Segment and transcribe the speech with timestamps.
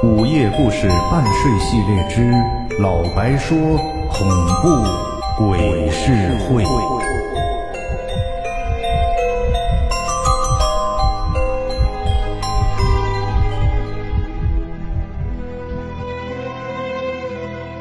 [0.00, 2.30] 午夜故事半睡系列之
[2.80, 3.58] 老白说
[4.08, 4.28] 恐
[4.62, 4.84] 怖
[5.36, 6.12] 鬼事
[6.44, 6.62] 会。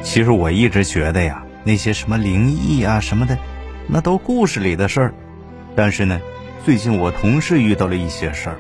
[0.02, 3.38] 其实我一直觉得呀，那些什么灵异啊什么的，
[3.86, 5.13] 那都故事里的事儿。
[5.75, 6.20] 但是呢，
[6.65, 8.57] 最近我同事遇到了一些事儿。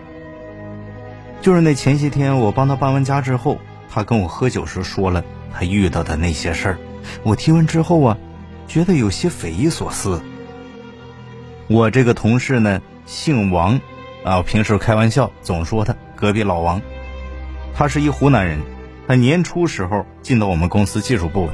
[1.47, 3.57] 就是那前些天我帮他搬完家之后，
[3.89, 6.77] 他跟我喝酒时说了他遇到的那些事儿。
[7.23, 8.17] 我听完之后啊，
[8.67, 10.21] 觉得有些匪夷所思。
[11.67, 13.79] 我这个同事呢，姓王，
[14.25, 16.81] 啊，平时开玩笑总说他隔壁老王。
[17.73, 18.59] 他是一湖南人，
[19.07, 21.49] 他年初时候进到我们公司技术部。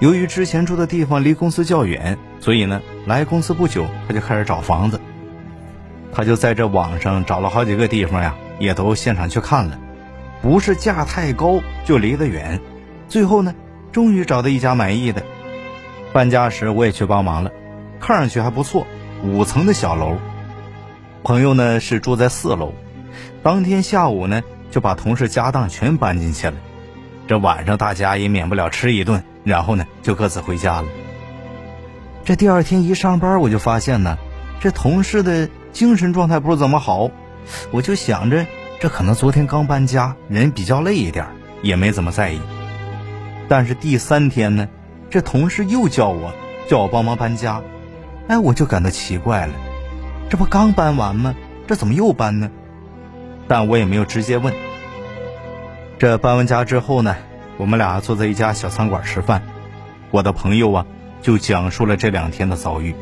[0.00, 5.00] 由于之前住的地方离公司较远，所以呢，来公司不久他就开始找房子。
[6.12, 8.34] 他就在这网上找了好几个地方呀。
[8.58, 9.78] 也都现场去看了，
[10.42, 12.60] 不是价太高，就离得远。
[13.08, 13.54] 最后呢，
[13.92, 15.22] 终于找到一家满意的。
[16.12, 17.50] 搬家时我也去帮忙了，
[18.00, 18.86] 看上去还不错，
[19.22, 20.16] 五层的小楼。
[21.22, 22.72] 朋友呢是住在四楼，
[23.42, 26.54] 当天下午呢就把同事家当全搬进去了。
[27.26, 30.88] 这晚上大家也免不了吃一顿，然后呢就各自回家了。
[32.24, 34.16] 这第二天一上班，我就发现呢，
[34.60, 37.10] 这同事的精神状态不是怎么好。
[37.70, 38.46] 我就想着，
[38.80, 41.26] 这可能昨天刚搬家，人比较累一点，
[41.62, 42.40] 也没怎么在意。
[43.48, 44.68] 但是第三天呢，
[45.08, 46.32] 这同事又叫我，
[46.68, 47.62] 叫我帮忙搬家，
[48.28, 49.54] 哎，我就感到奇怪了，
[50.28, 51.34] 这不刚搬完吗？
[51.66, 52.50] 这怎么又搬呢？
[53.48, 54.52] 但我也没有直接问。
[55.98, 57.16] 这搬完家之后呢，
[57.56, 59.42] 我们俩坐在一家小餐馆吃饭，
[60.10, 60.86] 我的朋友啊，
[61.22, 62.94] 就讲述了这两天的遭遇。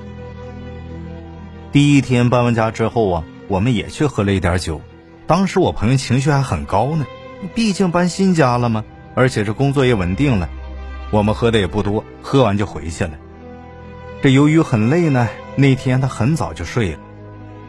[1.73, 3.25] 第一天搬完家之后啊。
[3.49, 4.81] 我们也去喝了一点酒，
[5.27, 7.07] 当时我朋友情绪还很高呢，
[7.55, 10.49] 毕竟搬新家了嘛，而且这工作也稳定了。
[11.11, 13.13] 我们喝的也不多，喝完就回去了。
[14.23, 16.99] 这由于很累呢，那天他很早就睡了。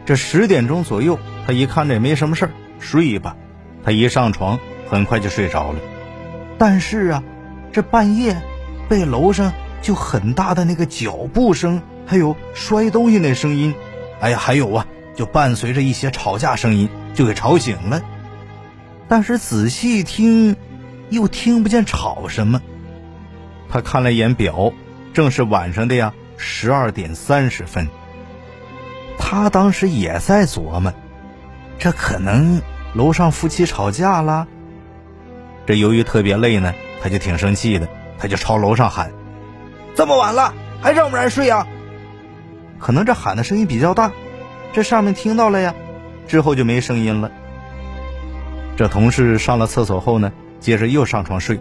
[0.05, 3.35] 这十点钟左右，他一看这也没什么事儿，睡吧。
[3.83, 5.79] 他一上床，很快就睡着了。
[6.57, 7.23] 但是啊，
[7.71, 8.41] 这半夜
[8.87, 9.51] 被楼上
[9.81, 13.75] 就很大的那个脚步声，还有摔东西那声音，
[14.21, 14.87] 哎呀，还有啊。
[15.15, 18.01] 就伴随着一些吵架声音，就给吵醒了。
[19.07, 20.55] 但是仔细听，
[21.09, 22.61] 又听不见吵什么。
[23.69, 24.73] 他看了一眼表，
[25.13, 27.87] 正是晚上的呀，十二点三十分。
[29.17, 30.93] 他当时也在琢磨，
[31.79, 32.61] 这可能
[32.93, 34.47] 楼上夫妻吵架了。
[35.65, 37.87] 这由于特别累呢，他就挺生气的，
[38.19, 39.11] 他就朝楼上喊
[39.95, 41.65] ：“这么晚了，还让不让人睡啊？”
[42.77, 44.11] 可能这喊的声音比较大。
[44.75, 45.73] 这上面听到了呀，
[46.27, 47.31] 之后就没声音了。
[48.75, 51.57] 这同事上了厕所后呢，接着又上床睡。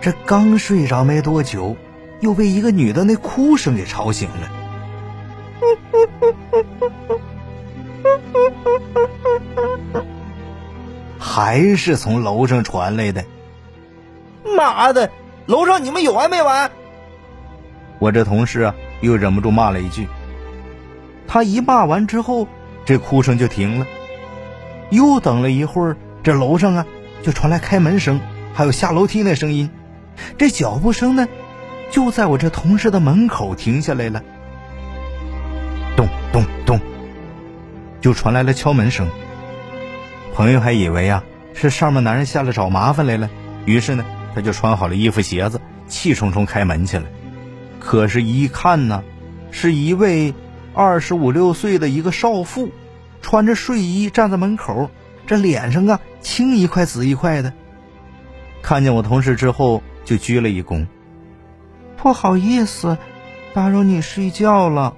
[0.00, 1.76] 这刚睡着没多久，
[2.18, 4.50] 又被一个女的那哭声给吵醒了。
[11.16, 13.24] 还是从楼上传来的。
[14.56, 15.12] 妈的，
[15.46, 16.72] 楼上你们有完没完？
[18.00, 20.08] 我这同事啊，又忍不住骂了一句。
[21.26, 22.48] 他一骂完之后，
[22.84, 23.86] 这哭声就停了。
[24.90, 26.86] 又等了一会儿，这楼上啊
[27.22, 28.20] 就传来开门声，
[28.54, 29.68] 还有下楼梯那声音。
[30.38, 31.26] 这脚步声呢，
[31.90, 34.22] 就在我这同事的门口停下来了。
[35.96, 36.78] 咚咚咚，
[38.00, 39.08] 就传来了敲门声。
[40.34, 43.28] 朋友还以为啊是上面男人下来找麻烦来了，
[43.64, 44.04] 于是呢
[44.34, 47.06] 他就穿好了衣服鞋子，气冲冲开门去了。
[47.80, 49.02] 可是，一看呢，
[49.50, 50.32] 是一位。
[50.76, 52.68] 二十五六岁的一个少妇，
[53.22, 54.90] 穿着睡衣站在门口，
[55.26, 57.54] 这脸上啊青一块紫一块的。
[58.60, 60.86] 看见我同事之后，就鞠了一躬
[61.96, 62.98] ：“不好意思，
[63.54, 64.94] 打扰你睡觉了。”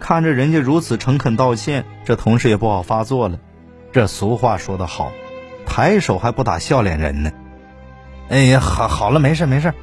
[0.00, 3.38] 看着人家如此诚恳道歉，这同事也不好发作了。
[3.92, 5.12] 这俗话说得好，
[5.66, 7.30] 抬手还不打笑脸人呢。
[8.30, 9.74] 哎呀，好好了，没事没事。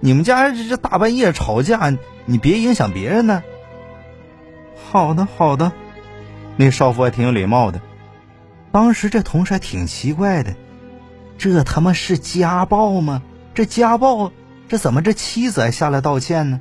[0.00, 3.44] 你们家这这大半夜吵架，你别影响别人呢。
[4.90, 5.72] 好的，好的，
[6.56, 7.80] 那少妇还挺有礼貌的。
[8.72, 10.54] 当时这同事还挺奇怪的，
[11.36, 13.22] 这他妈是家暴吗？
[13.54, 14.32] 这家暴，
[14.68, 16.60] 这怎么这妻子还下来道歉呢？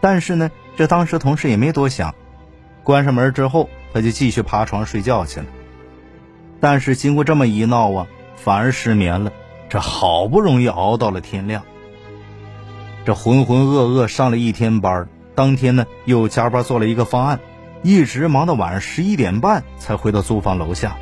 [0.00, 2.14] 但是呢，这当时同事也没多想，
[2.82, 5.46] 关上门之后，他就继续爬床睡觉去了。
[6.60, 8.06] 但是经过这么一闹啊，
[8.36, 9.32] 反而失眠了。
[9.68, 11.62] 这好不容易熬到了天亮，
[13.06, 17.40] 这浑浑噩噩上了一天班当天呢，又加班做了一个方案，
[17.82, 20.96] 一直忙到晚上十一点半才回到租房楼下。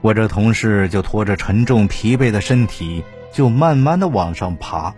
[0.00, 4.94] 我这同事就拖着沉重疲惫的身体，就慢慢的往上爬。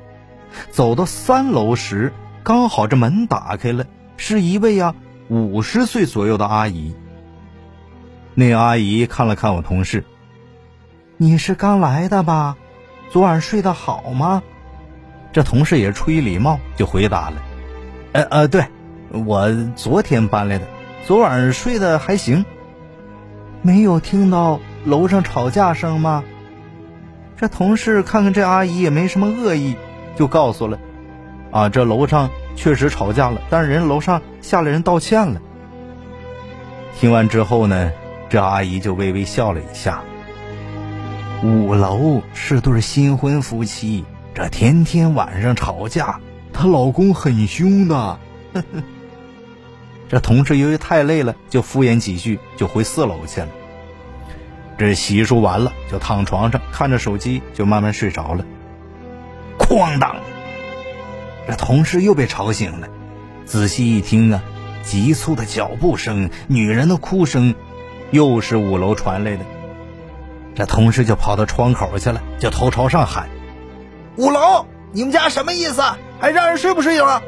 [0.70, 2.12] 走到三楼时，
[2.42, 3.86] 刚好这门打开了，
[4.16, 4.94] 是一位呀
[5.28, 6.94] 五十岁左右的阿姨。
[8.34, 10.04] 那阿姨看了看我同事
[11.16, 12.56] ：“你是刚来的吧？
[13.10, 14.42] 昨晚睡得好吗？”
[15.32, 17.42] 这同事也出于礼貌，就回答了
[18.12, 18.64] ：“呃呃，对，
[19.10, 20.66] 我昨天搬来的，
[21.06, 22.44] 昨晚睡得还行。
[23.62, 26.22] 没有听到楼上吵架声吗？”
[27.36, 29.76] 这同事看看这阿姨也没什么恶意。
[30.14, 30.78] 就告诉了，
[31.50, 35.40] 啊，这楼上确实吵架了，但是人楼上下来人道歉了。
[36.98, 37.90] 听完之后呢，
[38.28, 40.02] 这阿姨就微微笑了一下。
[41.42, 44.04] 五楼是对新婚夫妻，
[44.34, 46.20] 这天天晚上吵架，
[46.52, 48.18] 她老公很凶的。
[50.08, 53.48] 这同事由于太累了，就敷衍几句，就回四楼去了。
[54.76, 58.44] 这洗漱完了，就躺床上看着手机，就慢慢睡着了。
[59.58, 60.16] 哐当！
[61.48, 62.88] 这同事又被吵醒了。
[63.46, 64.42] 仔细一听啊，
[64.82, 67.54] 急促的脚步声、女人的哭声，
[68.10, 69.44] 又是五楼传来的。
[70.54, 73.28] 这同事就跑到窗口去了，就头朝上喊
[74.16, 75.82] ：“五楼，你们家什么意思？
[76.22, 77.20] 还让人睡不睡了？”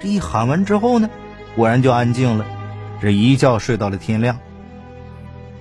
[0.00, 1.08] 这一喊完之后呢，
[1.54, 2.44] 果然就安静了。
[3.00, 4.38] 这一觉睡到了天亮。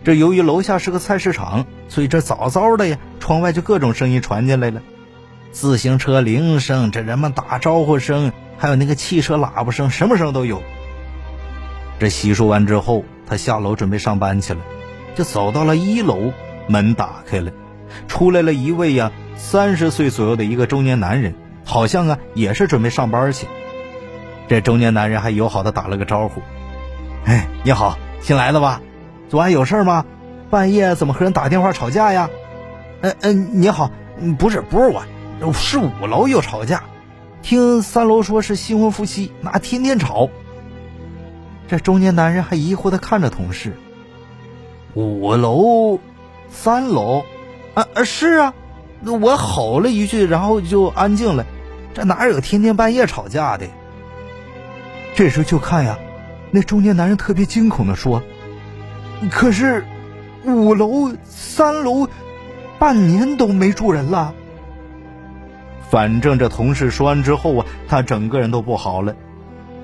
[0.03, 4.81] 这由于楼下是个菜市场，所以这早早的呀，窗外就各种声音传进来了。
[5.51, 10.63] 自行车铃声，这人们打招呼声，还有那个汽车喇叭声，什么声都有。
[11.99, 14.59] 这洗漱完之后，他下楼准备上班去了，
[15.15, 16.33] 就走到了一楼，
[16.67, 17.51] 门打开了，
[18.07, 23.47] 出来了一位呀，三十岁左右的一个中年男人，好像啊也是准备上班去。
[24.47, 26.41] 这中年男人还友好的打了个招呼
[27.25, 28.81] ：“哎，你好，新来的吧？
[29.27, 30.05] 昨晚有事吗？
[30.49, 32.29] 半夜怎么和人打电话吵架呀
[33.01, 33.91] ？”“嗯嗯，你好，
[34.37, 35.03] 不是不是我。”
[35.53, 36.83] 是五楼又吵架，
[37.41, 40.29] 听三楼说是新婚夫妻，那天天吵。
[41.67, 43.77] 这中年男人还疑惑的看着同事。
[44.93, 45.99] 五楼，
[46.49, 47.25] 三楼，
[47.73, 48.53] 啊啊是啊，
[49.03, 51.45] 我吼了一句，然后就安静了。
[51.95, 53.65] 这哪有天天半夜吵架的？
[55.15, 55.97] 这时候就看呀，
[56.51, 58.21] 那中年男人特别惊恐的说
[59.31, 59.85] ：“可是，
[60.43, 62.09] 五楼、三楼，
[62.77, 64.33] 半年都没住人了。”
[65.89, 69.15] 反正这同事说完之后啊，他整个人都不好了。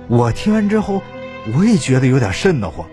[0.09, 1.01] 我听完之后，
[1.55, 2.85] 我也觉得有点瘆得慌。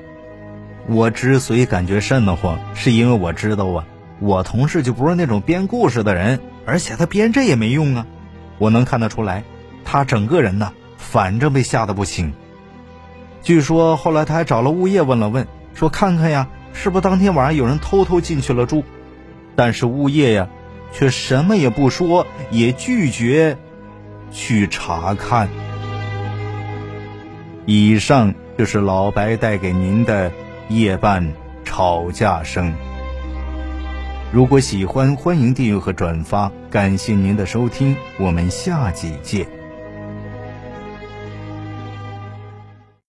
[0.87, 3.85] 我之所以感觉瘆得慌，是因为我知道啊，
[4.21, 8.07] 我同事就不是那种编故事的人，而且他编这也没用啊。
[8.59, 9.45] 我能看得出来，
[9.85, 12.33] 他整个人呢，反正被吓得不轻。
[13.43, 18.85] 据说后来他还找了物业问了问，说看看呀，是不是当天晚上有人偷偷进去了住？
[19.57, 20.49] 但是物业呀。
[20.91, 23.59] 却什么也不说，也拒绝
[24.31, 25.51] 去查看。
[27.67, 30.33] 以上就是老白带给您的
[30.71, 32.73] 夜半吵架声。
[34.31, 36.53] 如果喜欢，欢迎订阅和转发。
[36.71, 39.58] 感谢您的收听，我们下集见。